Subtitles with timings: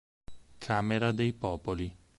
[0.57, 1.95] Camera dei Popoli